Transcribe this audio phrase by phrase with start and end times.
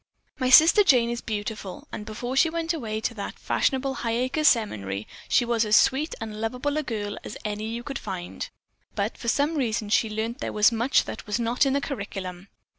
[0.39, 5.07] My sister Jane is beautiful, and before she went away to that fashionable Highacres Seminary
[5.29, 8.49] she was as sweet and lovable a girl as any you could find,
[8.95, 12.47] but for some reason she learned there much that was not in the curriculum.